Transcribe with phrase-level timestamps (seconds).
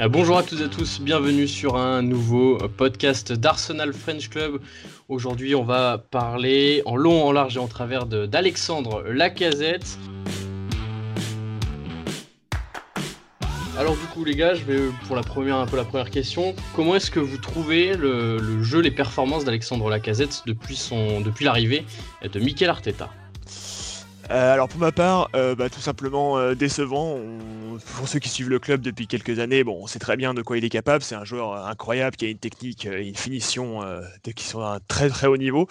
[0.00, 4.60] Euh, bonjour à toutes et à tous, bienvenue sur un nouveau podcast d'Arsenal French Club.
[5.08, 9.98] Aujourd'hui, on va parler en long, en large et en travers d'Alexandre Lacazette.
[13.76, 16.54] Alors du coup les gars, je vais pour la première un peu la première question.
[16.76, 20.78] Comment est-ce que vous trouvez le, jeu, les performances d'Alexandre Lacazette depuis
[21.24, 21.84] depuis l'arrivée
[22.22, 23.10] de Mikel Arteta?
[24.30, 27.18] Euh, alors pour ma part, euh, bah, tout simplement euh, décevant.
[27.96, 30.42] pour ceux qui suivent le club depuis quelques années, bon, on sait très bien de
[30.42, 31.02] quoi il est capable.
[31.02, 33.80] C'est un joueur incroyable qui a une technique et une finition
[34.36, 35.66] qui sont à un très très haut niveau.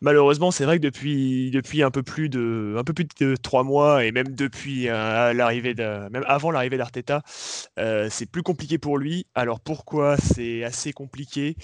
[0.00, 4.86] Malheureusement, c'est vrai que depuis, un peu plus de un trois mois et même depuis
[4.86, 7.22] même avant l'arrivée d'Arteta,
[7.76, 9.26] c'est plus compliqué pour lui.
[9.34, 10.16] Alors pourquoi?
[10.16, 11.56] C'est assez compliqué.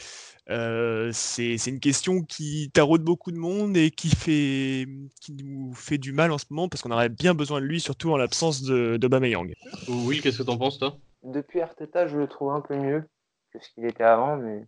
[0.51, 4.87] Euh, c'est une question qui taraude beaucoup de monde et qui, fait,
[5.21, 7.81] qui nous fait du mal en ce moment parce qu'on aurait bien besoin de lui,
[7.81, 9.55] surtout en l'absence d'Obameyang.
[9.89, 10.97] Oui, qu'est-ce que t'en penses, toi?
[11.23, 13.05] Depuis Arteta, je le trouve un peu mieux
[13.53, 14.67] que ce qu'il était avant, mais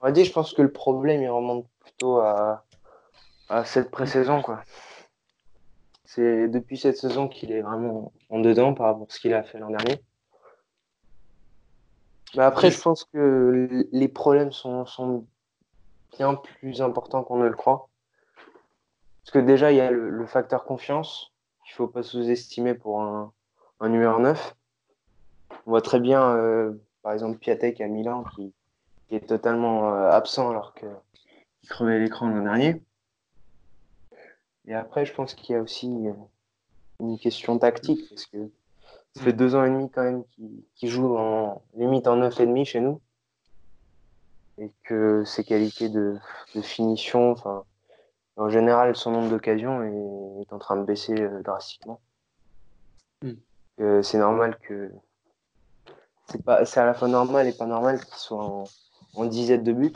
[0.00, 2.64] on va dire, je pense que le problème, il remonte plutôt à,
[3.48, 4.62] à cette pré-saison, quoi.
[6.04, 9.42] C'est depuis cette saison qu'il est vraiment en dedans par rapport à ce qu'il a
[9.42, 10.00] fait l'an dernier.
[12.36, 15.26] Mais après, je pense que les problèmes sont, sont
[16.16, 17.88] bien plus importants qu'on ne le croit.
[19.22, 21.32] Parce que déjà, il y a le, facteur confiance
[21.64, 23.32] qu'il ne faut pas sous-estimer pour un,
[23.80, 24.56] un, numéro 9.
[25.66, 28.52] On voit très bien, euh, par exemple, Piatek à Milan qui,
[29.08, 32.82] qui est totalement euh, absent alors qu'il crevait l'écran l'an dernier.
[34.66, 36.12] Et après, je pense qu'il y a aussi euh,
[37.00, 38.08] une question tactique.
[38.10, 38.50] Parce que
[39.14, 40.24] ça fait deux ans et demi quand même
[40.74, 43.00] qu'il joue en limite en neuf et demi chez nous.
[44.58, 46.18] Et que ses qualités de,
[46.62, 47.64] finition, enfin,
[48.36, 52.00] en général, son nombre d'occasions est, en train de baisser euh, drastiquement.
[53.80, 54.90] Euh, c'est normal que.
[56.26, 58.64] C'est pas, c'est à la fois normal et pas normal qu'il soit en,
[59.14, 59.94] en dizaine de buts.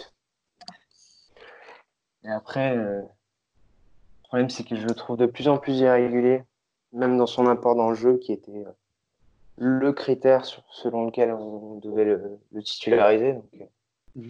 [2.25, 3.09] Et après, euh, le
[4.25, 6.45] problème c'est que je le trouve de plus en plus irrégulier,
[6.93, 8.65] même dans son apport dans le jeu qui était
[9.59, 13.35] le critère selon lequel on devait le, titulariser.
[13.61, 13.65] Euh.
[14.15, 14.29] Mm.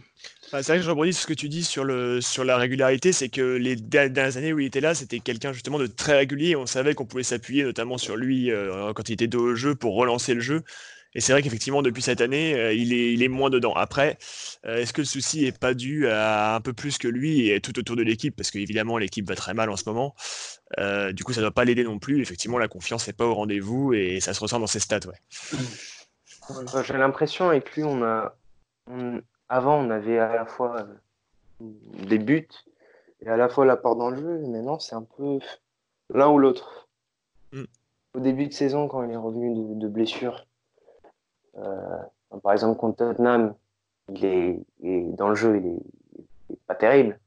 [0.53, 3.77] c'est vrai que je rebondis ce que tu dis sur la régularité, c'est que les
[3.77, 6.57] dernières années où il était là, c'était quelqu'un justement de très régulier.
[6.57, 9.75] On savait qu'on pouvait s'appuyer notamment sur lui euh, quand il était dos au jeu
[9.75, 10.63] pour relancer le jeu.
[11.15, 13.75] Et c'est vrai qu'effectivement, depuis cette année, euh, il, est, il est moins dedans.
[13.75, 14.19] Après,
[14.65, 17.61] euh, est-ce que le souci n'est pas dû à un peu plus que lui et
[17.61, 18.35] tout autour de l'équipe?
[18.35, 20.15] Parce qu'évidemment, l'équipe va très mal en ce moment.
[20.79, 22.23] Euh, du coup, ça ne doit pas l'aider non plus.
[22.23, 25.01] Effectivement, la confiance n'est pas au rendez-vous et ça se ressent dans ses stats.
[25.07, 25.63] Ouais.
[26.87, 28.35] J'ai l'impression avec lui, on a.
[29.49, 30.87] Avant, on avait à la fois
[31.61, 32.49] des buts
[33.21, 34.47] et à la fois l'apport dans le jeu.
[34.49, 35.39] maintenant, c'est un peu
[36.13, 36.89] l'un ou l'autre.
[37.53, 37.65] Mm.
[38.15, 40.47] Au début de saison, quand il est revenu de, de blessure,
[41.55, 43.55] par exemple, contre Tottenham,
[44.09, 47.19] il est, dans le jeu, il est, pas terrible,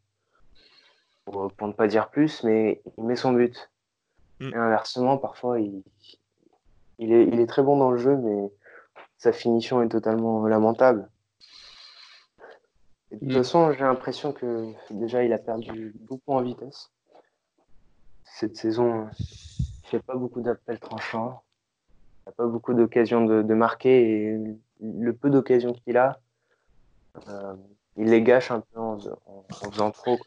[1.25, 3.71] pour, ne pas dire plus, mais il met son but.
[4.39, 4.49] Mm.
[4.49, 5.83] Et inversement, parfois, il,
[6.99, 8.51] il, est, il est très bon dans le jeu, mais
[9.17, 11.09] sa finition est totalement lamentable.
[13.11, 13.33] de toute mm.
[13.33, 16.91] façon, j'ai l'impression que déjà, il a perdu beaucoup en vitesse.
[18.23, 21.41] Cette saison, il fait pas beaucoup d'appels tranchants
[22.25, 24.37] n'a pas beaucoup d'occasions de, marquer et
[24.81, 26.19] le peu d'occasions qu'il a,
[27.27, 27.55] euh,
[27.97, 28.97] il les gâche un peu en,
[29.71, 30.17] faisant trop.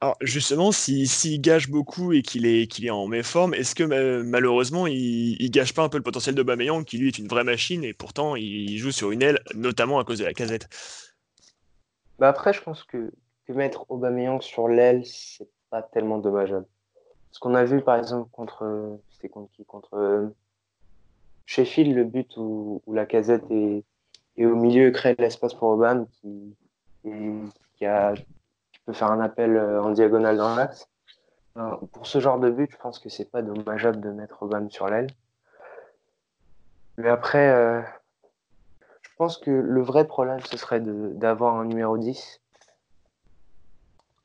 [0.00, 4.22] Alors justement, s'il si, gâche beaucoup et qu'il est, qu'il est en méforme, est-ce que
[4.22, 7.26] malheureusement il, il, gâche pas un peu le potentiel de Bameyang qui lui est une
[7.26, 10.68] vraie machine et pourtant il joue sur une aile, notamment à cause de la casette?
[12.18, 13.12] Bah Après, je pense que,
[13.46, 16.66] que mettre Aubameyang sur l'aile, c'est pas tellement dommageable.
[17.32, 19.64] Ce qu'on a vu par exemple contre, c'était contre qui?
[19.64, 20.32] Contre
[21.48, 23.82] Sheffield, le but où, la casette est,
[24.38, 26.54] au milieu crée l'espace pour Obama qui,
[27.02, 30.88] peut faire un appel euh, en diagonale dans l'axe.
[31.92, 34.88] Pour ce genre de but, je pense que c'est pas dommageable de mettre Obama sur
[34.88, 35.08] l'aile.
[36.98, 37.80] Mais après, euh,
[39.00, 42.42] je pense que le vrai problème, ce serait d'avoir un numéro 10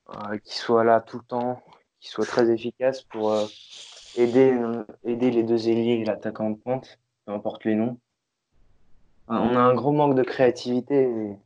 [0.09, 1.63] euh, qui soit là tout le temps,
[2.01, 3.33] qui soit très efficace pour
[4.17, 4.51] aider,
[5.05, 7.97] les deux ailiers et l'attaquant de pointe peu importe les noms.
[9.27, 11.37] On a un gros manque de créativité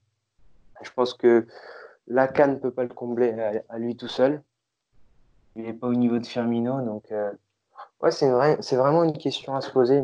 [0.82, 1.48] je pense que
[2.08, 3.32] Lacan ne peut pas le combler
[3.70, 4.42] à, lui tout seul.
[5.56, 7.32] Il n'est pas au niveau de Firmino, donc euh,
[8.12, 10.04] c'est vrai, c'est vraiment une question à se poser.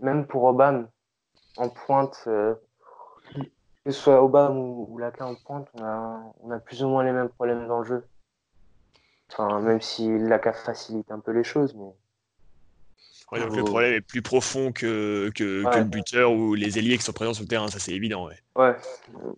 [0.00, 0.86] Même pour Obama,
[1.56, 2.54] en pointe, euh,
[3.84, 7.04] que ce soit Obama ou, Lacan en pointe, on a, on a plus ou moins
[7.04, 8.06] les mêmes problèmes dans le jeu.
[9.32, 11.92] Enfin, même si Lacan facilite un peu les choses, mais
[13.38, 17.12] donc le problème est plus profond que, que, le buteur ou les ailiers qui sont
[17.12, 18.26] présents sur le terrain, ça c'est évident.
[18.26, 18.36] Ouais.
[18.56, 18.76] ouais,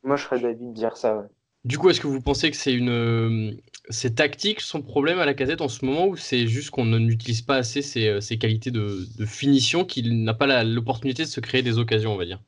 [0.03, 1.27] moi je serais d'avis de dire ça.
[1.65, 5.35] Du coup, est-ce que vous pensez que c'est une c'est tactique son problème à la
[5.35, 9.07] casette en ce moment ou c'est juste qu'on n'utilise pas assez ses, ses qualités de,
[9.19, 12.41] de finition qu'il n'a pas l'opportunité de se créer des occasions, on va dire?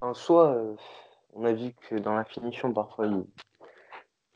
[0.00, 0.74] En soi, euh,
[1.34, 3.08] on a vu que dans la finition, parfois,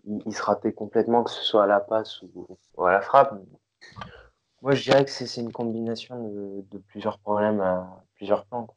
[0.04, 2.46] il, se ratait complètement, que ce soit à la passe ou,
[2.84, 3.34] à la frappe.
[4.62, 8.68] Moi, je dirais que c'est une combinaison de, plusieurs problèmes à plusieurs plans.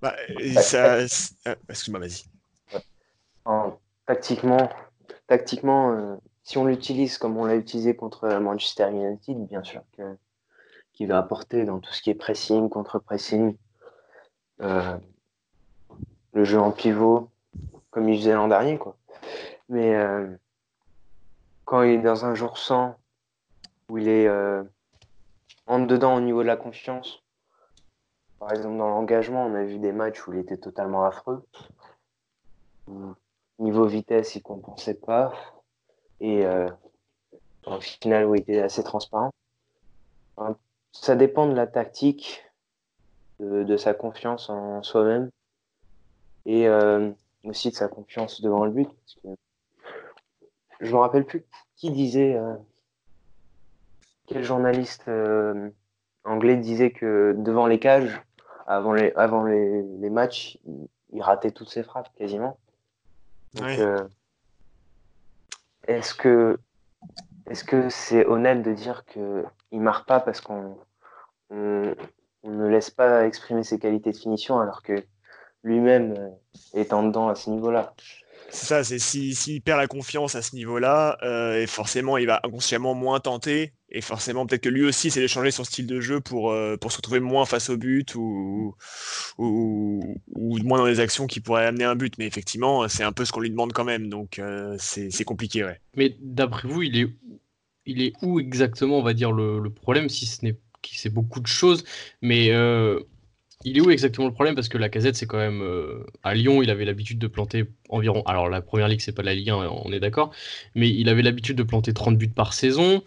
[0.00, 1.06] Bah, euh,
[1.68, 2.24] excuse-moi, vas-y.
[4.06, 4.70] Tactiquement,
[5.26, 9.82] tactiquement euh, si on l'utilise comme on l'a utilisé contre Manchester United, bien sûr
[10.92, 13.56] qu'il va apporter dans tout ce qui est pressing, contre-pressing,
[14.60, 14.96] euh,
[16.32, 17.30] le jeu en pivot,
[17.90, 18.78] comme il faisait l'an dernier.
[18.78, 18.96] Quoi.
[19.68, 20.28] Mais euh,
[21.64, 22.96] quand il est dans un jour sans,
[23.92, 24.64] où il est euh,
[25.66, 27.22] en dedans au niveau de la confiance,
[28.38, 31.44] par exemple dans l'engagement, on a vu des matchs où il était totalement affreux.
[33.58, 35.34] Niveau vitesse, il compensait pas.
[36.20, 36.70] Et euh,
[37.66, 39.30] au final, où il était assez transparent.
[40.92, 42.42] ça dépend de la tactique,
[43.40, 45.30] de sa confiance en soi-même
[46.46, 47.10] et euh,
[47.44, 48.88] aussi de sa confiance devant le but.
[50.80, 51.44] Je me rappelle plus
[51.76, 52.54] qui disait, euh,
[54.32, 55.70] quel journaliste euh,
[56.24, 58.22] anglais disait que devant les cages,
[58.66, 60.58] avant les, avant les, les matchs,
[61.12, 62.58] il, ratait toutes ses frappes quasiment.
[63.54, 63.78] Donc,
[65.86, 66.58] est-ce que
[67.50, 70.78] est-ce que c'est honnête de dire que il marque pas parce qu'on
[71.50, 71.94] on,
[72.42, 75.04] on ne laisse pas exprimer ses qualités de finition alors que
[75.64, 76.30] lui-même euh,
[76.74, 77.94] est en dedans à ce niveau-là?
[78.50, 82.26] C'est ça, c'est s'il si, perd la confiance à ce niveau-là, euh, et forcément il
[82.26, 85.86] va inconsciemment moins tenter, et forcément peut-être que lui aussi c'est de changer son style
[85.86, 88.74] de jeu pour, euh, pour se retrouver moins face au but ou,
[89.38, 90.18] ou,
[90.64, 92.14] moins dans les actions qui pourraient amener un but.
[92.18, 94.40] Mais effectivement, c'est un peu ce qu'on lui demande quand même, donc
[94.78, 95.64] c'est compliqué.
[95.64, 95.80] Ouais.
[95.96, 97.08] Mais d'après vous, il est,
[97.86, 101.38] il est où exactement, on va dire, le, le problème, si ce n'est c'est beaucoup
[101.38, 101.84] de choses,
[102.22, 102.50] mais
[103.64, 104.54] il est où exactement le problème?
[104.54, 105.62] Parce que la casette, c'est quand même.
[105.62, 108.22] Euh, à Lyon, il avait l'habitude de planter environ.
[108.26, 110.32] Alors, la première ligue, c'est pas la Ligue 1, on est d'accord.
[110.74, 113.02] Mais il avait l'habitude de planter 30 buts par saison.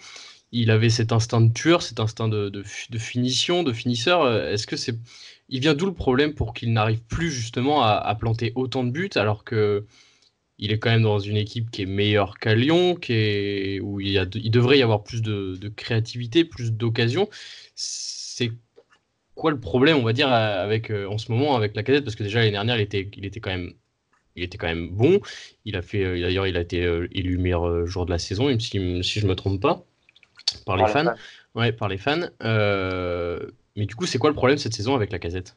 [0.57, 2.63] Il avait cet instinct de tueur, cet instinct de,
[2.97, 4.21] finition, de finisseur.
[4.21, 4.95] Euh, est-ce que c'est.
[5.49, 9.09] Il vient d'où le problème pour qu'il n'arrive plus justement à, planter autant de buts
[9.15, 9.85] alors que.
[10.57, 13.99] Il est quand même dans une équipe qui est meilleure qu'à Lyon, qui est, où
[13.99, 14.13] il,
[14.49, 17.27] devrait y avoir plus de, créativité, plus d'occasions.
[17.75, 18.53] C'est
[19.35, 22.05] quoi le problème, on va dire, avec, euh, en ce moment avec la cadette?
[22.05, 23.73] Parce que déjà l'année dernière, il était, il était quand même
[24.37, 25.19] il était quand même bon.
[25.65, 28.79] Il a fait, euh, d'ailleurs, il a été élu meilleur joueur de la saison, si,
[29.03, 29.85] je me trompe pas,
[30.65, 31.13] par, les, fans.
[31.55, 32.29] Ouais, par les fans.
[32.41, 35.55] mais du coup, c'est quoi le problème cette saison avec la casette?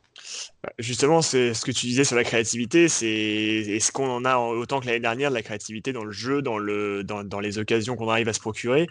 [0.63, 2.89] Bah, Justement, c'est ce que tu disais sur la créativité.
[2.89, 6.43] C'est est-ce qu'on en a autant que l'année dernière de la créativité dans le jeu,
[6.43, 8.87] dans le dans, dans les occasions qu'on arrive à se procurer?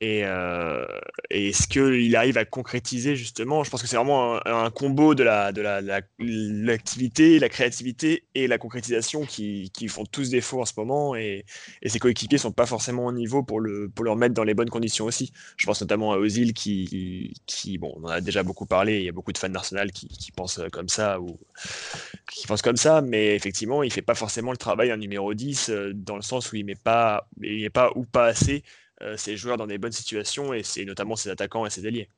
[0.00, 0.86] Et, euh,
[1.30, 3.64] est-ce qu'il arrive à concrétiser justement?
[3.64, 5.60] Je pense que c'est vraiment un, combo de la de
[6.20, 11.16] l'activité, la, créativité et la concrétisation qui, qui, font tous défaut en ce moment.
[11.16, 11.44] Et,
[11.82, 14.54] et ses coéquipiers sont pas forcément au niveau pour le pour le remettre dans les
[14.54, 15.32] bonnes conditions aussi.
[15.56, 18.98] Je pense notamment à Ozil qui qui bon, on en a déjà beaucoup parlé.
[18.98, 21.38] Il y a beaucoup de fans d'Arsenal qui, qui pensent comme ça ou
[22.30, 25.70] qui pensent comme ça, mais effectivement, il fait pas forcément le travail un numéro 10
[25.70, 27.28] euh, dans le sens où il met pas
[27.72, 28.62] pas ou pas assez
[29.16, 32.08] ses joueurs dans des bonnes situations et c'est notamment ses attaquants et ses alliés.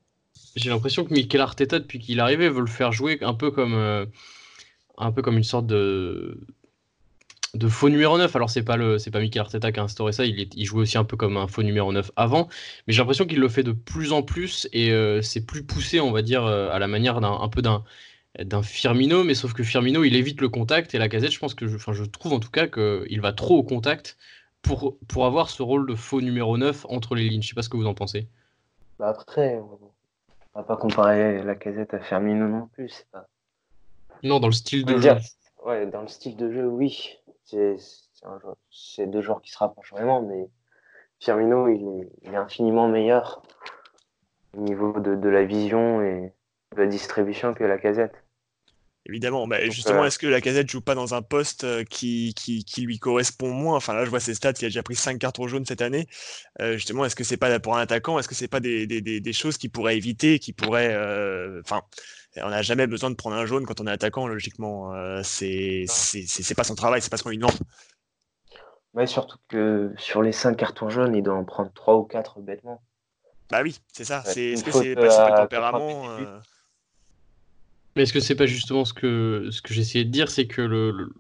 [0.57, 3.51] J'ai l'impression que Mikel Arteta, depuis qu'il est arrivé, veut le faire jouer un peu
[3.51, 4.05] comme, euh,
[4.99, 6.41] un peu comme une sorte de,
[7.55, 8.35] de faux numéro 9.
[8.35, 11.05] Alors, c'est pas, pas Mikel Arteta qui a instauré ça, il, il jouait aussi un
[11.05, 12.49] peu comme un faux numéro 9 avant,
[12.87, 16.01] mais j'ai l'impression qu'il le fait de plus en plus et euh, c'est plus poussé,
[16.01, 17.85] on va dire, à la manière d'un un peu d'un
[18.39, 21.55] d'un Firmino, mais sauf que Firmino il évite le contact et la casette, je pense
[21.55, 24.17] que enfin, je trouve en tout cas qu'il va trop au contact
[24.63, 27.43] pour, pour avoir ce rôle de faux numéro 9 entre les lignes.
[27.43, 28.29] Je sais pas ce que vous en pensez.
[28.99, 29.79] Bah après, on
[30.55, 33.07] va pas comparer la casette à Firmino non plus.
[33.13, 33.27] Pas...
[34.23, 35.17] Non, dans le style de jeu.
[35.65, 37.17] Ouais, dans le style de jeu, oui.
[37.45, 40.49] C'est deux joueurs qui se rapprochent vraiment, mais
[41.19, 43.43] Firmino, il est, il est infiniment meilleur
[44.57, 46.33] au niveau de, de, la vision et
[46.73, 48.20] de la distribution que la casette.
[49.07, 52.65] Évidemment, mais justement, est-ce que la casette joue pas dans un poste euh, qui, qui,
[52.65, 53.77] qui, lui correspond moins?
[53.77, 56.07] Enfin là, je vois ses stats, il a déjà pris 5 cartons jaunes cette année.
[56.61, 58.19] Euh, justement, est-ce que c'est pas pour un attaquant?
[58.19, 61.81] Est-ce que c'est pas des, des, des, choses qu'il pourrait éviter, qui pourrait, euh, enfin,
[62.37, 64.93] on n'a jamais besoin de prendre un jaune quand on est attaquant, logiquement.
[65.23, 67.59] c'est c'est pas son travail, c'est pas ce qu'on lui demande.
[68.93, 72.41] Ouais, surtout que sur les 5 cartons jaunes, il doit en prendre 3 ou 4
[72.41, 72.83] bêtement.
[73.51, 74.23] Bah oui, c'est ça.
[74.27, 76.19] C'est, est-ce que c'est pas, pas, le tempérament
[77.95, 80.63] Mais est-ce que c'est pas justement ce que, ce que j'essayais de dire, c'est que
[80.63, 81.13] le,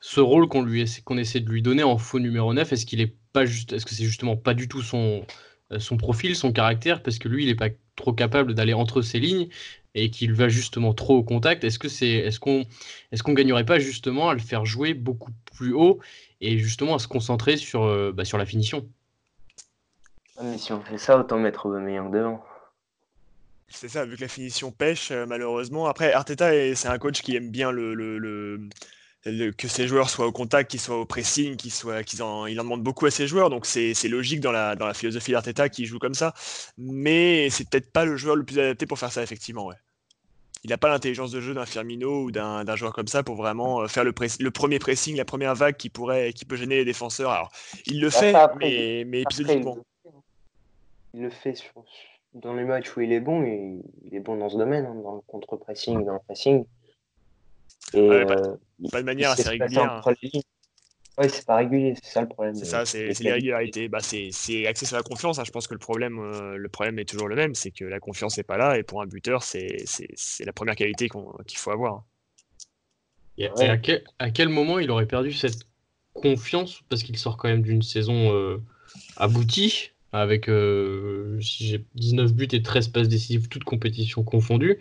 [0.00, 3.00] ce rôle qu'on lui qu'on essaie de lui donner en faux numéro 9, est-ce qu'il
[3.00, 5.24] est pas juste, est-ce que c'est justement pas du tout son,
[5.78, 9.18] son profil, son caractère, parce que lui, il est pas trop capable d'aller entre ses
[9.18, 9.48] lignes
[9.94, 11.64] et qu'il va justement trop au contact?
[11.64, 12.64] Est-ce que c'est, est-ce qu'on,
[13.10, 16.00] est-ce qu'on gagnerait pas justement à le faire jouer beaucoup plus haut
[16.40, 18.86] et justement à se concentrer sur, euh, bah, sur la finition?
[20.42, 22.42] Mais si on fait ça, autant mettre Aubameyang devant.
[23.74, 25.86] C'est ça, vu que la finition pêche, euh, malheureusement.
[25.86, 30.32] Après, Arteta, c'est un coach qui aime bien le, le, que ses joueurs soient au
[30.32, 33.26] contact, qu'ils soient au pressing, qu'ils soient, qu'ils en, il en demande beaucoup à ses
[33.26, 33.50] joueurs.
[33.50, 36.34] Donc c'est, logique dans la, dans la philosophie d'Arteta qui joue comme ça.
[36.78, 39.66] Mais c'est peut-être pas le joueur le plus adapté pour faire ça, effectivement.
[39.66, 39.76] Ouais
[40.64, 43.80] il n'a pas l'intelligence de jeu d'un Firmino ou d'un joueur comme ça pour vraiment
[43.80, 46.84] euh, faire le, le, premier pressing, la première vague qui pourrait, qui peut gêner les
[46.84, 47.30] défenseurs.
[47.30, 47.50] Alors,
[47.86, 49.78] il le fait, mais, mais épisodiquement.
[51.14, 51.54] Il, le fait
[52.34, 55.16] dans les matchs où il est bon, il est bon dans ce domaine, hein, dans
[55.16, 56.64] le contre-pressing, dans le pressing.
[57.94, 58.56] Et, pas, euh,
[58.90, 60.02] pas, de manière assez régulière.
[61.18, 62.54] Oui, c'est pas régulier, c'est ça le problème.
[62.54, 63.88] C'est ça, c'est l'irrégularité.
[63.88, 65.38] Bah, c'est axé sur la confiance.
[65.38, 65.44] Hein.
[65.44, 68.00] Je pense que le problème, euh, le problème est toujours le même, c'est que la
[68.00, 68.78] confiance n'est pas là.
[68.78, 69.84] Et pour un buteur, c'est
[70.40, 71.10] la première qualité
[71.46, 72.04] qu'il faut avoir.
[73.36, 73.76] Et à,
[74.30, 75.66] quel, moment il aurait perdu cette
[76.14, 78.62] confiance Parce qu'il sort quand même d'une saison euh,
[79.16, 84.78] aboutie, avec euh, si j'ai 19 buts et 13 passes décisives, toutes compétitions confondues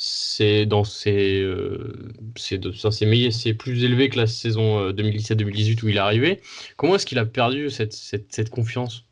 [0.00, 5.98] c'est dans ces euh, c'est plus élevé que la saison 2017-2018 euh, où il est
[5.98, 6.40] arrivé.
[6.76, 9.06] Comment est-ce qu'il a perdu cette, cette, cette confiance?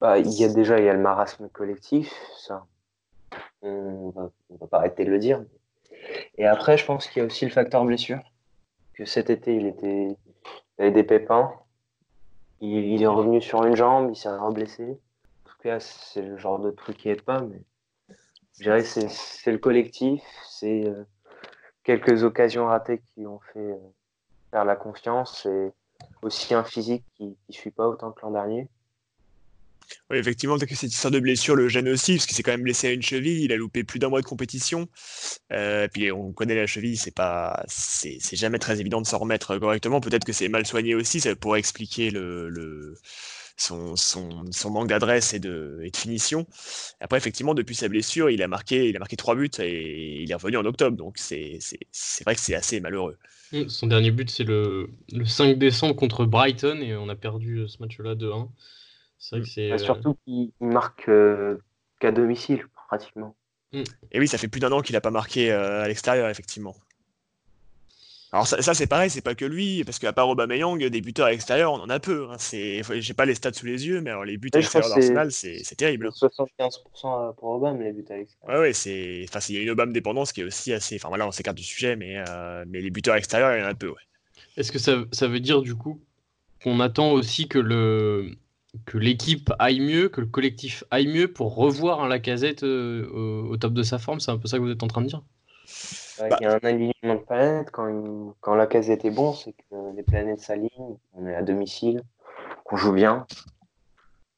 [0.00, 2.64] Bah, il y a déjà il y a le marasme collectif, ça.
[3.60, 5.44] On va, va pas arrêter de le dire.
[6.38, 8.20] Et après, je pense qu'il y a aussi le facteur blessure.
[8.94, 10.16] Que cet été, il était
[10.78, 11.52] il avait des pépins.
[12.64, 14.84] Il, est revenu sur une jambe, il s'est blessé.
[14.84, 17.60] En tout cas, c'est le genre de truc qui aide pas, mais
[18.56, 21.04] je dirais c'est, c'est le collectif, c'est euh,
[21.82, 23.76] quelques occasions ratées qui ont fait euh,
[24.52, 25.72] faire la confiance et
[26.22, 28.68] aussi un physique qui ne suit pas autant que l'an dernier.
[30.10, 32.62] Oui, effectivement, que cette histoire de blessure le gêne aussi, parce qu'il s'est quand même
[32.62, 34.88] blessé à une cheville, il a loupé plus d'un mois de compétition.
[35.52, 39.58] Euh, puis on connaît la cheville, c'est pas, c'est, jamais très évident de s'en remettre
[39.58, 40.00] correctement.
[40.00, 42.94] Peut-être que c'est mal soigné aussi, ça pourrait expliquer le, le
[43.56, 46.46] son, son, manque d'adresse et de, de, finition.
[47.00, 50.30] Après, effectivement, depuis sa blessure, il a marqué, il a marqué trois buts et il
[50.30, 50.96] est revenu en octobre.
[50.96, 51.58] Donc, c'est
[52.24, 53.18] vrai que c'est assez malheureux.
[53.52, 57.58] Mmh, son dernier but, c'est le, le, 5 décembre contre Brighton et on a perdu
[57.58, 58.48] euh, ce match-là 2-1.
[59.22, 59.70] C'est vrai que c'est.
[59.70, 61.58] Bah, surtout qu'il marque euh,
[62.00, 63.36] qu'à domicile, pratiquement.
[63.72, 63.84] Mmh.
[64.10, 66.74] Et oui, ça fait plus d'un an qu'il n'a pas marqué euh, à l'extérieur, effectivement.
[68.32, 71.30] Alors ça, c'est pareil, c'est pas que lui, parce qu'à part Aubameyang, des buteurs à
[71.32, 72.28] l'extérieur, on en a peu.
[72.30, 72.36] Hein.
[72.40, 75.76] J'ai pas les stats sous les yeux, mais alors les buts à l'extérieur d'Arsenal, c'est
[75.76, 76.08] terrible.
[76.08, 78.58] 75% pour Obama, les buts à l'extérieur.
[78.58, 79.26] Ouais, ouais, c'est.
[79.28, 80.96] Enfin, il y a une Obama dépendance qui est aussi assez.
[80.96, 83.62] Enfin voilà, on s'écarte du sujet, mais, euh, mais les buteurs à l'extérieur, il y
[83.62, 83.94] en a peu, ouais.
[84.56, 86.00] Est-ce que ça, ça, veut dire du coup
[86.62, 88.34] qu'on attend aussi que le
[88.86, 93.06] que l'équipe aille mieux, que le collectif aille mieux pour revoir un Lacazette euh,
[93.48, 95.08] au top de sa forme C'est un peu ça que vous êtes en train de
[95.08, 95.22] dire?
[96.18, 96.36] Bah.
[96.40, 97.70] Il y a un alignement de planètes.
[97.70, 102.02] Quand, quand la case était bon, c'est que les planètes s'alignent, on est à domicile,
[102.64, 103.26] qu'on joue bien,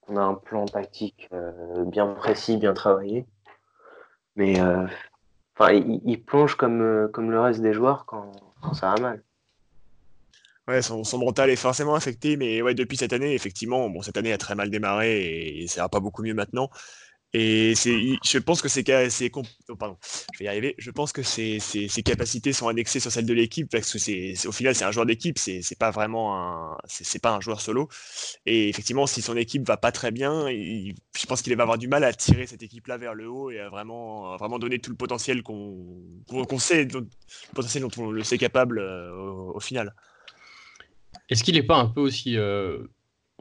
[0.01, 3.27] qu'on a un plan tactique euh, bien précis, bien travaillé.
[4.37, 4.87] Mais euh,
[5.57, 8.33] enfin, il, plonge comme, comme le reste des joueurs quand,
[8.73, 9.23] ça va mal.
[10.67, 14.33] Ouais, son, mental est forcément affecté, mais ouais, depuis cette année, effectivement, bon, cette année
[14.33, 16.71] a très mal démarré et ça va pas beaucoup mieux maintenant.
[17.37, 18.85] Et je pense que ces,
[19.35, 19.43] oh,
[20.79, 21.59] je pense que ces,
[22.05, 25.05] capacités sont annexées sur celles de l'équipe parce que c'est, au final c'est un joueur
[25.05, 27.89] d'équipe, c'est, pas vraiment un, c'est, pas un joueur solo.
[28.47, 31.89] Et effectivement, si son équipe va pas très bien, je pense qu'il va avoir du
[31.89, 34.97] mal à tirer cette équipe-là vers le haut et à vraiment, vraiment donner tout le
[34.97, 37.09] potentiel qu'on, qu'on sait, le
[37.53, 39.93] potentiel dont on le sait capable euh, au, final.
[41.29, 42.87] Est-ce qu'il n'est pas un peu aussi, euh,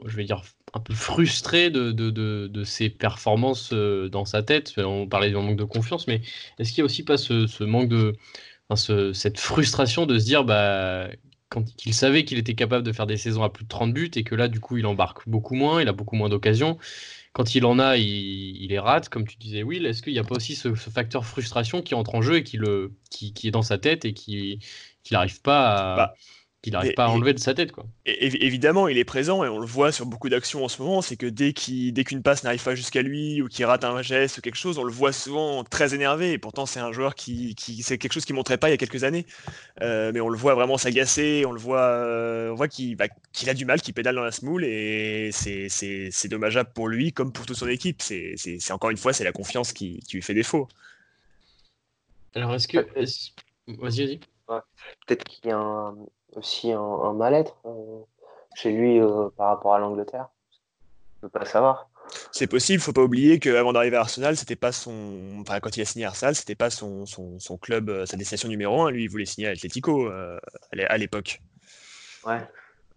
[0.04, 4.74] je vais dire un peu frustré de, de, de, ses performances euh, dans sa tête?
[4.78, 6.22] On parlait d'un manque de confiance, mais
[6.58, 8.14] est-ce qu'il n'y a aussi pas ce, manque de.
[8.74, 11.08] cette frustration de se dire bah,
[11.54, 14.10] quand il savait qu'il était capable de faire des saisons à plus de 30 buts
[14.16, 16.78] et que là, du coup, il embarque beaucoup moins, il a beaucoup moins d'occasions.
[17.32, 19.86] Quand il en a, il, les rate, comme tu disais, Will.
[19.86, 22.56] Est-ce qu'il n'y a pas aussi ce, facteur frustration qui entre en jeu et qui,
[22.56, 24.58] le, qui, qui est dans sa tête et qui
[25.10, 25.96] n'arrive pas à.
[25.96, 26.14] Bah,
[26.64, 27.72] qu'il n'arrive pas à enlever de sa tête.
[27.72, 27.84] Quoi.
[28.06, 31.02] évidemment, il est présent et on le voit sur beaucoup d'actions en ce moment.
[31.02, 34.40] C'est que dès qu'une passe n'arrive pas jusqu'à lui ou qu'il rate un geste ou
[34.40, 36.32] quelque chose, on le voit souvent très énervé.
[36.32, 38.78] Et pourtant, c'est un joueur qui, c'est quelque chose qu'il montrait pas il y a
[38.78, 39.26] quelques années.
[39.82, 41.44] Euh, mais on le voit vraiment s'agacer.
[41.46, 44.32] On le voit, euh, on voit bah, qu'il a du mal, qu'il pédale dans la
[44.32, 48.00] smoule et c'est dommageable pour lui comme pour toute son équipe.
[48.00, 50.66] C'est encore une fois, c'est la confiance qui, lui fait défaut.
[52.34, 52.78] Alors, est-ce que.
[52.78, 54.20] Vas-y, vas-y.
[55.06, 55.96] Peut-être qu'il y a un,
[56.36, 58.00] aussi un, mal-être euh,
[58.54, 60.28] chez lui euh, par rapport à l'Angleterre.
[60.52, 61.88] Je ne peux pas savoir.
[62.32, 65.40] C'est possible, faut pas oublier qu'avant d'arriver à Arsenal, c'était pas son.
[65.40, 68.48] Enfin, quand il a signé Arsenal, c'était pas son, son, son, club, euh, sa destination
[68.48, 68.90] numéro 1.
[68.90, 71.40] Lui, il voulait signer à Atletico à l'époque.
[72.26, 72.46] Ouais,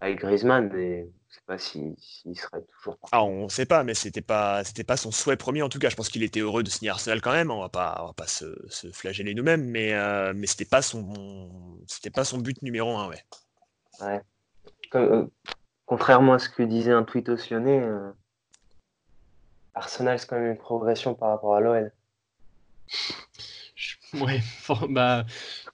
[0.01, 1.95] avec Griezmann, mais sais pas s'il
[2.35, 2.97] serait toujours.
[3.11, 5.89] Ah, on sait pas, mais c'était pas, c'était pas son souhait premier en tout cas.
[5.89, 7.51] Je pense qu'il était heureux de signer Arsenal quand même.
[7.51, 10.81] On va pas, on va pas se, se flageller nous-mêmes, mais, euh, mais c'était pas
[10.81, 13.23] son, c'était pas son but numéro un, ouais.
[14.01, 14.21] Ouais.
[14.95, 15.25] Euh,
[15.85, 18.11] contrairement à ce que disait un tweet otionné, euh,
[19.73, 21.91] Arsenal c'est quand même une progression par rapport à l'OL.
[24.13, 24.39] Ouais,
[24.89, 25.25] bah,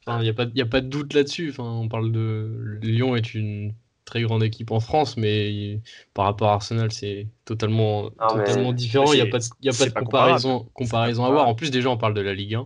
[0.07, 1.51] il n'y a, pas, a pas de doute là-dessus.
[1.51, 3.75] Enfin, on parle de Lyon est une
[4.13, 5.81] très grande équipe en France, mais
[6.13, 9.11] par rapport à Arsenal, c'est totalement, totalement différent.
[9.11, 11.47] Il n'y a pas de, y a pas de comparaison, comparaison à voir.
[11.47, 12.65] En plus, déjà, on parle de la Ligue 1.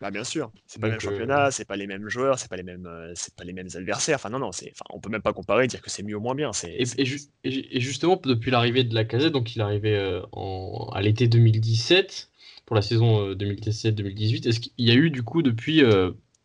[0.00, 2.48] Bah bien sûr, c'est pas le même championnat, euh, c'est pas les mêmes joueurs, c'est
[2.48, 4.14] pas les mêmes, euh, c'est pas les mêmes adversaires.
[4.14, 6.20] Enfin non non, c'est, enfin on peut même pas comparer, dire que c'est mieux ou
[6.20, 6.52] moins bien.
[6.52, 11.02] C'est, et, justement depuis l'arrivée de la Casette, donc il est arrivé euh, en, à
[11.02, 12.30] l'été 2017
[12.64, 14.48] pour la saison 2017-2018.
[14.48, 15.82] Est-ce qu'il y a eu du coup depuis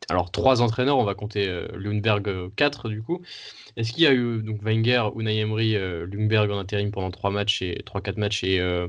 [0.09, 3.21] alors trois entraîneurs, on va compter euh, Lundberg 4 du coup.
[3.75, 7.31] Est-ce qu'il y a eu donc Wenger, Unai Emery, euh, Lundberg en intérim pendant 3
[7.31, 8.87] matchs et 3-4 matchs et, euh,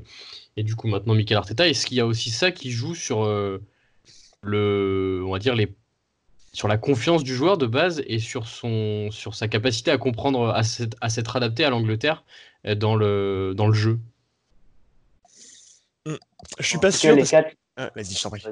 [0.56, 3.25] et du coup maintenant Mikel Arteta Est-ce qu'il y a aussi ça qui joue sur
[4.42, 5.73] le on va dire les
[6.52, 10.50] sur la confiance du joueur de base et sur son sur sa capacité à comprendre
[10.54, 12.25] à s'être adapté à l'Angleterre
[12.76, 13.99] dans le dans le jeu?
[16.06, 16.16] Hmm.
[16.59, 17.16] Je suis pas sûr.
[17.76, 18.42] Ah, vas-y, je t'en prie.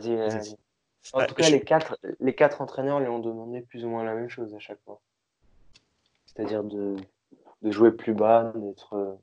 [1.13, 4.15] En tout cas, les, quatre, les quatre entraîneurs lui ont demandé plus ou moins la
[4.15, 5.01] même chose à chaque fois.
[6.27, 6.97] C'est-à-dire de,
[7.63, 9.19] de, jouer plus bas, d'être,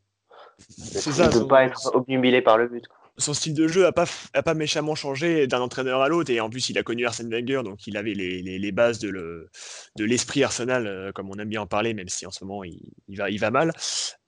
[0.60, 2.86] de ne pas être obnubilé par le but.
[3.18, 6.32] Son style de jeu n'a pas, a pas méchamment changé d'un entraîneur à l'autre.
[6.32, 9.00] Et en plus, il a connu Arsène Wenger, donc il avait les, les, les bases
[9.00, 9.50] de, le,
[9.98, 12.64] de l'esprit Arsenal, euh, comme on aime bien en parler, même si en ce moment
[12.64, 13.74] il, il va, il va mal.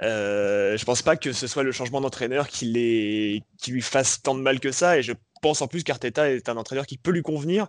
[0.01, 4.35] Euh, je pense pas que ce soit le changement d'entraîneur qui, qui lui fasse tant
[4.35, 4.97] de mal que ça.
[4.97, 7.67] Et je pense en plus qu'Arteta est un entraîneur qui peut lui convenir,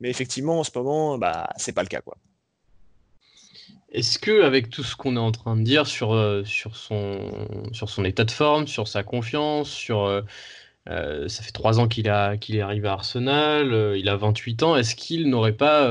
[0.00, 2.00] mais effectivement, en ce moment, bah, c'est pas le cas.
[2.00, 2.16] quoi.
[3.94, 7.30] Est-ce que avec tout ce qu'on est en train de dire sur, euh, sur, son,
[7.72, 10.22] sur son état de forme, sur sa confiance, sur euh,
[10.88, 14.76] euh, ça fait trois ans qu'il qu'il est arrivé à Arsenal, il a 28 ans,
[14.76, 15.86] est-ce qu'il n'aurait pas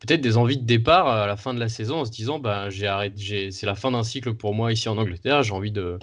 [0.00, 2.70] peut-être des envies de départ à la fin de la saison en se disant bah,
[2.70, 5.98] j'ai arrêté, c'est la fin d'un cycle pour moi ici en Angleterre, j'ai envie de,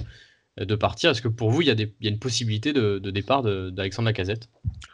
[0.57, 1.11] de partir.
[1.11, 3.43] Est-ce que pour vous, il y, a il y a une possibilité de, de départ
[3.43, 4.49] d'Alexandre Lacazette?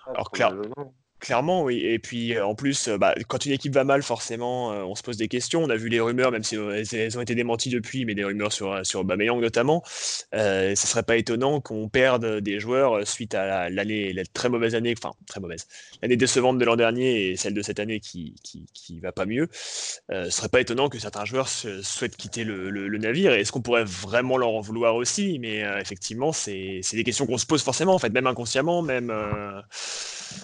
[0.08, 1.79] Alors, clairement, Clairement, oui.
[1.86, 4.93] Et puis, euh, en plus, euh, bah, quand une équipe va mal, forcément, euh, on
[4.93, 5.63] se pose des questions.
[5.63, 8.51] On a vu les rumeurs, même si elles ont été démenties depuis, mais des rumeurs
[8.51, 9.83] sur, sur Aubameyang notamment.
[9.86, 14.75] ce ne serait pas étonnant qu'on perde des joueurs suite à l'année, la, très mauvaise
[14.75, 15.65] année, enfin, très mauvaise,
[16.01, 19.25] l'année décevante de l'an dernier et celle de cette année qui, qui, qui va pas
[19.25, 19.47] mieux.
[19.53, 23.31] ce serait pas étonnant que certains joueurs souhaitent quitter le, le, navire.
[23.31, 25.39] Est-ce qu'on pourrait vraiment leur en vouloir aussi?
[25.39, 29.13] Mais effectivement, c'est des questions qu'on se pose forcément, en fait, même inconsciemment, même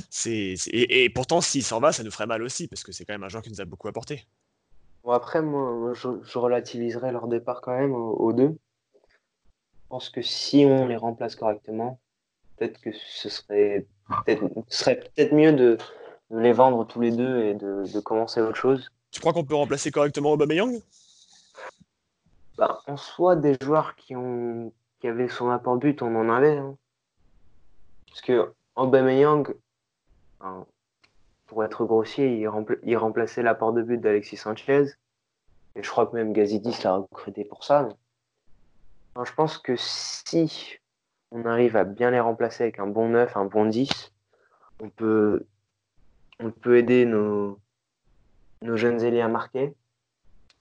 [0.09, 3.13] c'est, et, pourtant, s'il s'en va, ça nous ferait mal aussi, parce que c'est quand
[3.13, 4.25] même un joueur qui nous a beaucoup apporté.
[5.03, 8.57] Bon, après, moi, je, relativiserai leur départ quand même aux, deux.
[8.93, 11.99] Je pense que si on les remplace correctement,
[12.57, 13.87] peut-être que ce serait
[14.25, 15.77] peut-être, serait peut-être mieux de,
[16.31, 18.91] les vendre tous les deux et de, commencer autre chose.
[19.11, 20.79] Tu crois qu'on peut remplacer correctement Aubameyang?
[22.57, 26.57] Bah, En soi, des joueurs qui, ont, qui avaient son apport but, on en avait.
[26.57, 26.75] Hein.
[28.07, 29.47] Parce que Aubameyang,
[31.45, 32.37] pour être grossier,
[32.83, 34.85] il, remplaçait l'apport de but d'Alexis Sanchez.
[35.75, 37.89] Et je crois que même Gazidis l'a recruté pour ça.
[39.23, 40.79] je pense que si
[41.31, 44.13] on arrive à bien les remplacer avec un bon 9, un bon 10,
[44.81, 45.45] on peut,
[46.39, 47.59] on peut aider nos,
[48.61, 49.73] nos jeunes ailiers à marquer,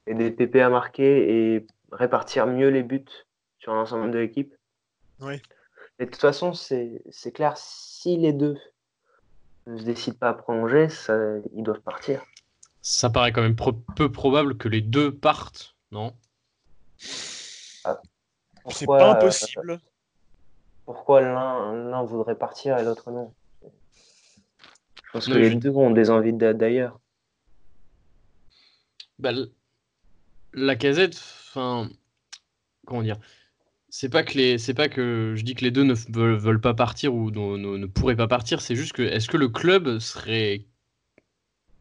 [0.07, 3.05] aider PP à marquer et répartir mieux les buts
[3.59, 4.55] sur l'ensemble de l'équipe.
[5.21, 5.41] Oui.
[5.99, 8.57] Et de toute façon, c'est clair, si les deux
[9.69, 10.89] ne se décident pas à prolonger,
[11.55, 12.25] ils doivent partir.
[12.81, 13.57] Ça paraît quand même
[13.97, 16.15] peu probable que les deux partent, non?
[17.85, 18.01] Ah,
[18.71, 19.73] C'est pas impossible.
[19.73, 19.79] Euh,
[20.87, 23.35] pourquoi l'un voudrait partir et l'autre non?
[23.63, 26.99] Je pense que les deux ont des envies d'ailleurs.
[29.19, 29.33] Bah,
[30.53, 31.91] la casette, enfin,
[32.87, 33.19] comment dire?
[33.91, 36.75] C'est pas que les, c'est pas que je dis que les deux ne veulent, pas
[36.75, 38.61] partir ou ne, pourraient pas partir.
[38.61, 40.67] C'est juste que est-ce que le club serait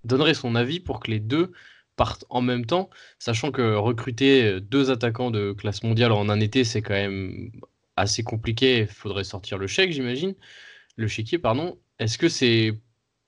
[0.04, 1.52] donnerait son avis pour que les deux
[1.98, 2.89] partent en même temps,
[3.20, 7.52] sachant que recruter deux attaquants de classe mondiale en un été, c'est quand même
[7.96, 8.80] assez compliqué.
[8.82, 10.36] Il faudrait sortir le chèque, j'imagine,
[10.96, 11.80] le chéquier, pardon.
[12.00, 12.80] Est-ce que c'est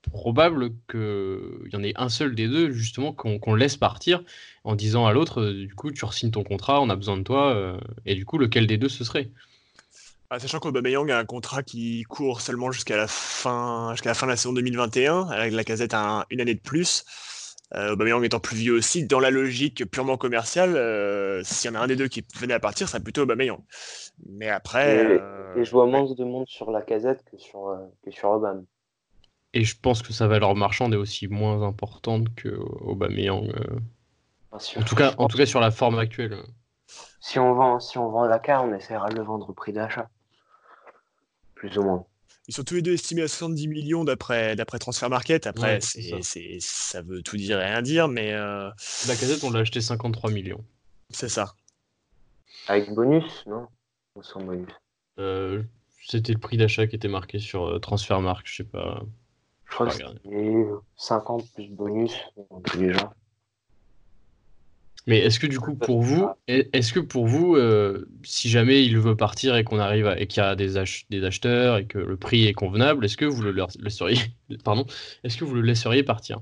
[0.09, 4.23] probable qu'il y en ait un seul des deux, justement, qu'on laisse partir
[4.63, 7.23] en disant à l'autre, euh, du coup, tu re-signes ton contrat, on a besoin de
[7.23, 9.29] toi, euh, et du coup, lequel des deux ce serait?
[10.29, 14.27] Ah, Sachant qu'Aubameyang a un contrat qui court seulement jusqu'à la fin, jusqu'à la fin
[14.27, 17.03] de la saison 2021, avec la casette à une année de plus.
[17.73, 21.79] Euh, Aubameyang étant plus vieux aussi, dans la logique purement commerciale, euh, s'il y en
[21.79, 23.59] a un des deux qui venait à partir, ça serait plutôt Aubameyang.
[24.27, 25.19] Mais après...
[25.55, 28.65] Et, je vois moins de monde sur la casette que sur, que sur Aubameyang.
[29.53, 32.49] Et je pense que sa valeur marchande est aussi moins importante que
[32.81, 33.49] Aubameyang.
[33.49, 33.79] Euh.
[34.51, 36.37] En, tout cas, en tout cas, sur la forme actuelle.
[37.19, 39.73] Si on vend, si on vend la carte, on essaiera de le vendre au prix
[39.73, 40.09] d'achat.
[41.55, 42.05] Plus ou moins.
[42.47, 45.45] Ils sont tous les deux estimés à 70 millions d'après Transfer Market.
[45.45, 47.01] Après, c'est ça.
[47.03, 48.33] veut tout dire et rien dire, mais.
[48.33, 48.69] Euh...
[49.07, 50.63] La casette, on l'a acheté 53 millions.
[51.11, 51.53] C'est ça.
[52.67, 53.67] Avec bonus, non?
[54.15, 54.69] Ou sans bonus?
[55.19, 55.63] Euh,
[56.07, 59.03] C'était le prix d'achat qui était marqué sur euh, Transfer Market, je sais pas.
[59.69, 60.05] Je crois que c'est
[60.97, 62.15] 50 plus bonus
[62.77, 63.13] les gens.
[65.07, 68.99] Mais est-ce que du coup pour vous, est-ce que pour vous, euh, si jamais il
[68.99, 70.75] veut partir et qu'on arrive et qu'il y a des,
[71.09, 74.19] des, acheteurs et que le prix est convenable, est-ce que vous le laisseriez,
[74.63, 74.85] pardon,
[75.23, 76.41] est-ce que vous le laisseriez partir?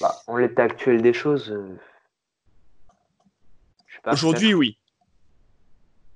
[0.00, 1.76] Bah, En l'état actuel des choses, euh,
[4.10, 4.78] aujourd'hui oui.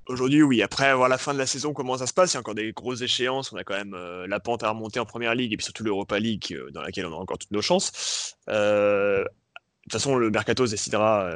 [0.07, 0.63] Aujourd'hui, oui.
[0.63, 2.55] Après, voir la fin de la saison, comment ça se passe, il y a encore
[2.55, 3.53] des grosses échéances.
[3.53, 5.83] On a quand même euh, la pente à remonter en première ligue et puis surtout
[5.83, 8.37] l'Europa League euh, dans laquelle on a encore toutes nos chances.
[8.49, 11.31] Euh, de toute façon, le mercato décidera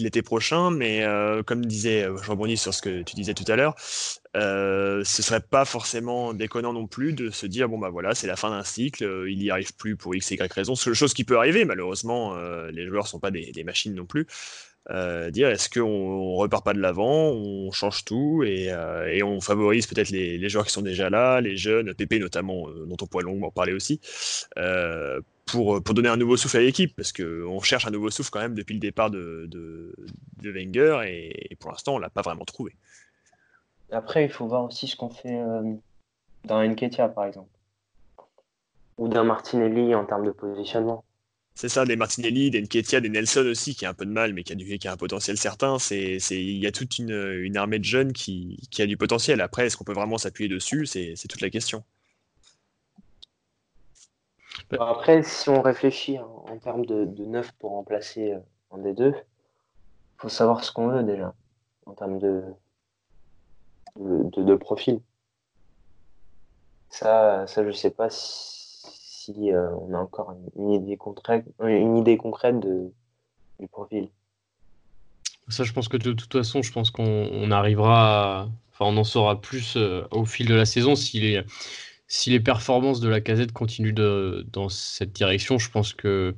[0.00, 1.06] l'été prochain, mais
[1.46, 5.64] comme disait, je rebondis sur ce que tu disais tout à l'heure, ce serait pas
[5.64, 9.26] forcément déconnant non plus de se dire bon bah voilà, c'est la fin d'un cycle,
[9.28, 11.64] il n'y arrive plus pour x et y raison, chose qui peut arriver.
[11.64, 12.36] Malheureusement,
[12.72, 14.26] les joueurs sont pas des machines non plus.
[14.90, 19.86] Euh, dire est-ce qu'on repart pas de l'avant, on change tout et, euh, on favorise
[19.86, 23.24] peut-être les, joueurs qui sont déjà là, les jeunes, Pépé notamment, euh, dont on pourrait
[23.24, 24.00] longuement parler aussi,
[25.46, 28.40] pour, pour donner un nouveau souffle à l'équipe, parce qu'on cherche un nouveau souffle quand
[28.40, 29.94] même depuis le départ de, de,
[30.42, 32.76] Wenger et, pour l'instant on l'a pas vraiment trouvé.
[33.90, 35.40] Après, il faut voir aussi ce qu'on fait
[36.44, 37.48] dans Nketia par exemple,
[38.98, 41.04] ou d'un Martinelli en termes de positionnement.
[41.56, 44.32] C'est ça, des Martinelli, des Nketia, des Nelson aussi, qui a un peu de mal,
[44.32, 45.78] mais qui a, du, qui a un potentiel certain.
[45.78, 49.40] C'est, il y a toute une, armée de jeunes qui, a du potentiel.
[49.40, 50.84] Après, est-ce qu'on peut vraiment s'appuyer dessus?
[50.86, 51.84] C'est toute la question.
[54.80, 58.38] Après, si on réfléchit en, termes de, neuf pour remplacer euh,
[58.72, 61.34] un des deux, il faut savoir ce qu'on veut déjà,
[61.86, 62.42] en termes de,
[63.96, 65.00] de, profil.
[66.90, 68.63] Ça, ça, je sais pas si
[69.32, 72.92] euh, on a encore une, idée concrète, une idée concrète de,
[73.58, 74.08] du profil.
[75.48, 79.40] Ça, je pense que de toute façon, je pense qu'on arrivera, enfin, on en saura
[79.40, 84.68] plus euh, au fil de la saison si les, performances de la casette continuent dans
[84.68, 85.58] cette direction.
[85.58, 86.34] Je pense que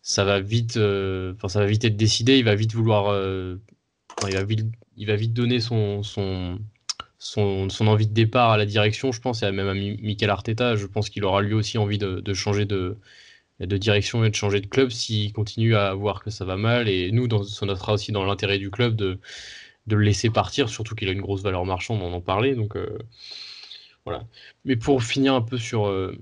[0.00, 2.38] ça va vite, euh, ça va vite être décidé.
[2.38, 3.14] Il va vite vouloir,
[4.26, 6.58] il va vite, il va vite donner son, son,
[7.22, 10.86] son, envie de départ à la direction, je pense, et même à Mikel Arteta, je
[10.86, 12.98] pense qu'il aura lui aussi envie de, changer de,
[13.60, 16.88] direction et de changer de club s'il continue à voir que ça va mal.
[16.88, 19.20] Et nous, dans, ça sera aussi dans l'intérêt du club de,
[19.86, 22.56] le laisser partir, surtout qu'il a une grosse valeur marchande, on en parlait.
[22.56, 22.98] Donc euh,
[24.04, 24.24] voilà.
[24.64, 26.18] Mais pour finir un peu sur, euh,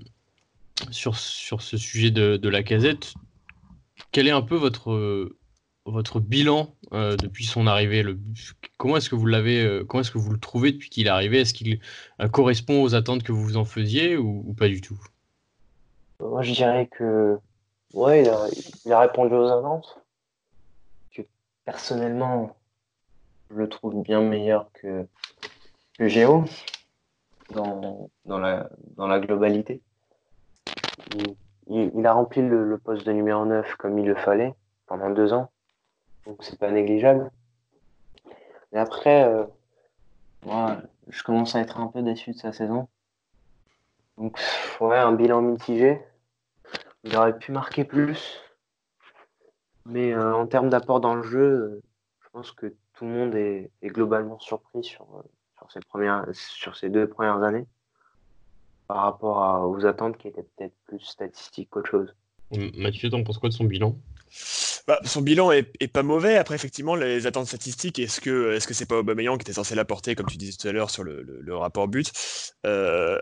[0.91, 3.15] sur, sur ce sujet de, de, la casette,
[4.11, 5.31] quel est un peu votre
[5.85, 8.03] votre bilan euh, depuis son arrivée.
[8.03, 8.19] Le,
[8.77, 11.11] comment est-ce que vous l'avez, euh, comment est-ce que vous le trouvez depuis qu'il est
[11.11, 11.41] arrivé?
[11.41, 11.79] Est-ce qu'il
[12.19, 14.99] euh, correspond aux attentes que vous vous en faisiez ou, pas du tout?
[16.19, 17.39] Moi, je dirais que
[17.93, 19.99] ouais, il a, répondu aux attentes.
[21.15, 21.23] Que
[21.65, 22.55] personnellement,
[23.49, 25.07] je le trouve bien meilleur que,
[25.99, 26.45] Géo
[27.53, 29.81] dans, dans, la, dans la globalité.
[31.67, 34.53] Il, a rempli le, le poste de numéro 9 comme il le fallait
[34.87, 35.51] pendant deux ans
[36.25, 37.31] donc c'est pas négligeable.
[38.71, 39.45] Mais après, euh,
[41.07, 42.87] je commence à être un peu déçu de sa saison.
[44.17, 44.39] Donc,
[44.79, 46.01] ouais, un bilan mitigé.
[47.03, 48.39] Il aurait pu marquer plus.
[49.85, 51.81] Mais euh, en termes d'apport dans le jeu,
[52.21, 55.23] je pense que tout le monde est, globalement surpris sur, euh,
[55.57, 57.65] sur, ces premières, sur ces deux premières années
[58.87, 62.13] par rapport aux attentes qui étaient peut-être plus statistiques qu'autre chose.
[62.75, 63.95] Mathieu, t'en penses quoi de son bilan?
[64.87, 66.37] Bah, son bilan est, pas mauvais.
[66.37, 69.75] Après, effectivement, les attentes statistiques, est-ce que est-ce que c'est pas Aubameyang qui était censé
[69.75, 72.11] l'apporter, comme tu disais tout à l'heure sur le, rapport but
[72.65, 73.19] euh,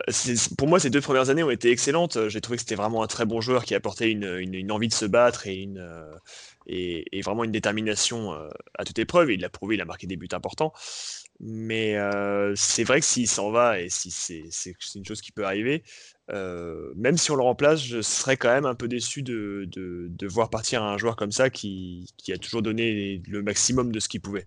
[0.57, 2.29] Pour moi, ces deux premières années ont été excellentes.
[2.29, 5.05] J'ai trouvé que c'était vraiment un très bon joueur qui apportait une, envie de se
[5.05, 6.03] battre et une euh,
[6.69, 9.31] et, vraiment une détermination euh, à toute épreuve.
[9.31, 10.73] Il l'a prouvé, il a marqué des buts importants.
[11.41, 11.95] Mais
[12.55, 15.83] c'est vrai que s'il s'en va et si c'est une chose qui peut arriver,
[16.31, 20.49] euh, même si on le remplace, je serais quand même un peu déçu de, voir
[20.49, 24.45] partir un joueur comme ça qui, a toujours donné le maximum de ce qu'il pouvait.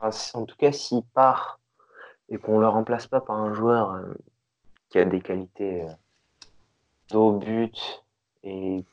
[0.00, 1.58] Ah, en tout cas, s'il part
[2.28, 4.14] et qu'on ne le remplace pas par un joueur euh,
[4.88, 5.88] qui a des qualités euh,
[7.10, 8.02] d'au but
[8.42, 8.84] et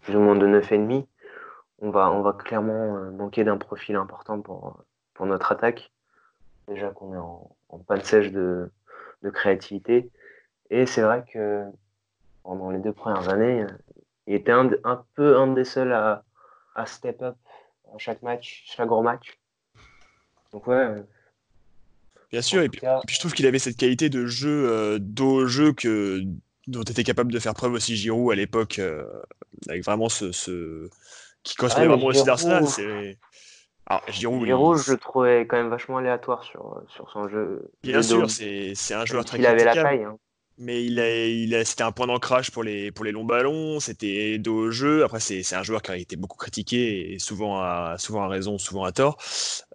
[0.00, 1.06] plus ou moins de 9,5,
[1.80, 4.84] on va, on va clairement manquer d'un profil important pour
[5.20, 5.90] notre attaque.
[6.68, 8.70] Déjà qu'on est en, en panne sèche de,
[9.22, 10.10] de créativité.
[10.70, 11.64] Et c'est vrai que
[12.42, 13.66] pendant les deux premières années,
[14.26, 14.70] il était un,
[15.14, 16.24] peu un des seuls à,
[16.86, 17.36] step up
[17.94, 19.38] à chaque match, chaque gros match.
[20.52, 21.02] Donc ouais.
[22.30, 25.74] Bien sûr, et puis, je trouve qu'il avait cette qualité de jeu, euh, d'au jeu
[25.74, 26.22] que,
[26.66, 29.04] dont était capable de faire preuve aussi Giroud à l'époque, euh,
[29.68, 30.88] avec vraiment ce,
[31.42, 32.64] qui correspondait vraiment aussi d'Arsenal.
[33.86, 37.70] Alors, Giroud, je le trouvais quand même vachement aléatoire sur, sur son jeu.
[37.82, 40.04] Bien sûr, c'est un joueur très Il avait la taille.
[40.04, 40.16] Hein
[40.58, 43.80] mais il a, il a, c'était un point d'ancrage pour les, pour les longs ballons,
[43.80, 45.04] c'était dos au jeu.
[45.04, 48.28] Après, c'est, c'est un joueur qui a été beaucoup critiqué, et souvent à, souvent à
[48.28, 49.18] raison, souvent à tort.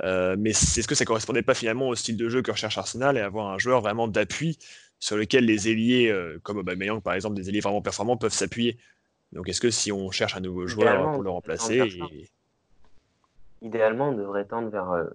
[0.04, 2.78] Euh, mais c'est ce que ça correspondait pas finalement au style de jeu que recherche
[2.78, 4.60] Arsenal et avoir un joueur vraiment d'appui
[5.00, 8.78] sur lequel les ailiers, euh, comme Aubameyang par exemple, des ailiers vraiment performants peuvent s'appuyer.
[9.34, 12.02] Donc est-ce que si on cherche un nouveau joueur pour le remplacer
[13.62, 15.06] Idéalement, on devrait tendre vers euh,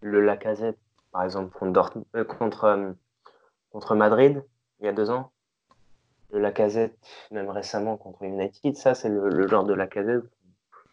[0.00, 0.78] le Lacazette,
[1.12, 1.92] par exemple, contre,
[2.24, 2.94] contre
[3.72, 4.44] contre Madrid
[4.80, 5.30] il y a deux ans.
[6.32, 6.98] Le Lacazette,
[7.30, 10.24] même récemment contre United, ça c'est le, genre de Lacazette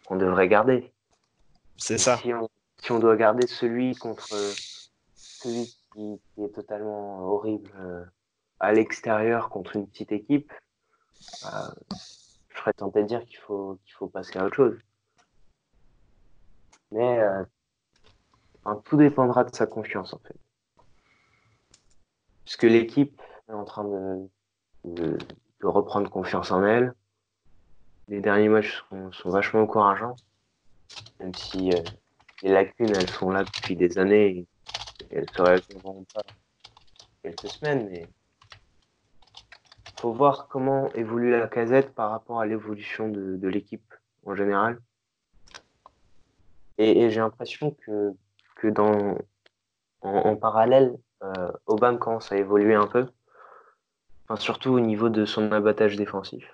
[0.05, 0.93] qu'on devrait garder.
[1.77, 2.17] C'est ça.
[2.17, 4.27] Si on, doit garder celui contre
[5.15, 8.03] celui qui, est totalement horrible euh,
[8.59, 10.51] à l'extérieur contre une petite équipe,
[11.43, 11.73] bah,
[12.49, 14.77] je serais tenté de dire qu'il faut, qu'il faut passer à autre chose.
[16.91, 17.43] Mais euh,
[18.85, 20.35] tout dépendra de sa confiance en fait
[22.49, 23.83] puisque l'équipe est en train
[24.83, 25.17] de,
[25.61, 26.95] reprendre confiance en elle.
[28.07, 30.15] Les derniers matchs sont, vachement encourageants,
[31.19, 31.83] même si euh,
[32.41, 34.47] les lacunes, elles sont là depuis des années et
[35.11, 36.23] elles se résoudront pas
[37.21, 37.87] quelques semaines.
[37.91, 38.07] Mais
[39.99, 43.93] faut voir comment évolue la casette par rapport à l'évolution de, l'équipe
[44.25, 44.81] en général.
[46.79, 48.13] Et, j'ai l'impression que,
[48.55, 49.17] que dans,
[50.01, 53.05] en parallèle, euh, Obama commence à évoluer un peu.
[54.23, 56.49] Enfin, surtout au niveau de son abattage défensif.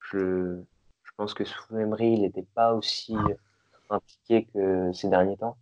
[0.00, 0.60] Je,
[1.04, 3.16] je pense que sous Emery, il n'était pas aussi
[3.90, 5.56] impliqué que ces derniers temps.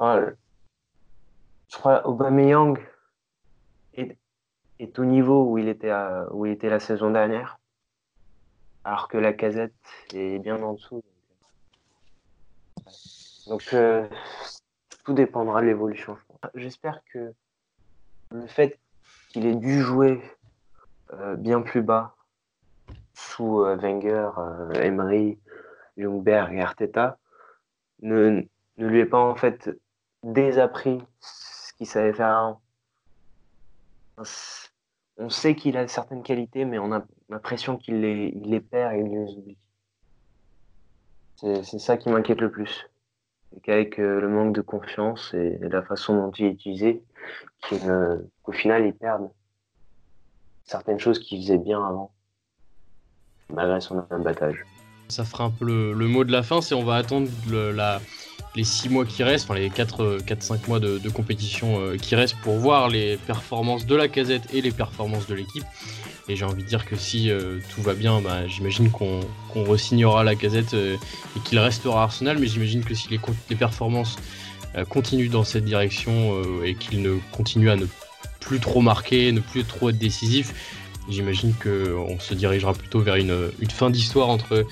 [0.00, 2.76] je crois Aubameyang
[3.94, 4.16] est,
[4.80, 5.92] est au niveau où il était
[6.32, 7.60] où il était la saison dernière,
[8.82, 9.74] alors que la casette
[10.12, 11.04] est bien en dessous.
[13.46, 14.06] Donc, euh,
[15.04, 16.16] tout dépendra de l'évolution.
[16.54, 17.34] J'espère que
[18.30, 18.78] le fait
[19.30, 20.22] qu'il ait dû jouer
[21.12, 22.14] euh, bien plus bas
[23.14, 24.30] sous euh, Wenger,
[24.74, 25.38] Emery,
[25.96, 27.18] Jungberg et Arteta
[28.02, 28.42] ne,
[28.78, 29.70] lui ait pas en fait
[30.22, 32.60] désappris ce qu'il savait faire avant.
[35.16, 39.00] On sait qu'il a certaines qualités, mais on a l'impression qu'il les, les perd et
[39.00, 39.58] il les oublie.
[41.40, 42.86] C'est ça qui m'inquiète le plus
[43.62, 47.02] qu'avec euh, le manque de confiance et, la façon dont il est utilisé,
[47.68, 49.30] qu'au final, ils perdent
[50.64, 52.12] certaines choses qu'ils faisaient bien avant,
[53.52, 54.64] malgré son abattage.
[55.08, 57.28] Ça fera un peu le, mot de la fin, c'est on va attendre
[58.54, 62.38] les 6 mois qui restent, enfin les 4-5 mois de, de, compétition euh, qui restent
[62.42, 65.64] pour voir les performances de la casette et les performances de l'équipe.
[66.30, 69.18] Et j'ai envie de dire que si euh, tout va bien, bah, j'imagine qu'on
[69.52, 70.96] qu re-signera la casette euh,
[71.36, 72.38] et qu'il restera Arsenal.
[72.38, 74.16] Mais j'imagine que si les, les performances
[74.76, 77.86] euh, continuent dans cette direction et qu'il ne continue à ne
[78.38, 80.54] plus trop marquer, ne plus trop être décisif,
[81.08, 84.64] j'imagine qu'on se dirigera plutôt vers une, une fin d'histoire entre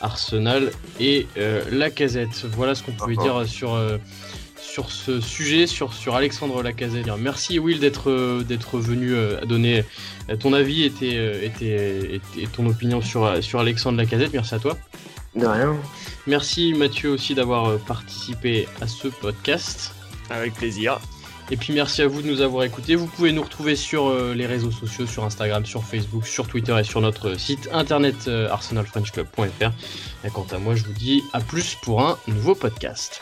[0.00, 1.26] Arsenal et
[1.70, 2.46] la casette.
[2.52, 3.78] Voilà ce qu'on pouvait dire sur
[4.72, 7.06] sur ce sujet, sur, sur Alexandre Lacazette.
[7.18, 9.84] Merci Will d'être euh, d'être venu euh, donner
[10.30, 14.32] euh, ton avis et, et, ton opinion sur, sur Alexandre Lacazette.
[14.32, 14.78] Merci à toi.
[15.36, 15.76] De rien.
[16.26, 19.94] Merci Mathieu aussi d'avoir participé à ce podcast.
[20.30, 21.00] Avec plaisir.
[21.50, 22.94] Et puis merci à vous de nous avoir écoutés.
[22.94, 26.84] Vous pouvez nous retrouver sur les réseaux sociaux, sur Instagram, sur Facebook, sur Twitter et
[26.84, 29.70] sur notre site internet arsenalfrenchclub.fr.
[30.24, 33.20] Et quant à moi, je vous dis à plus pour un nouveau podcast.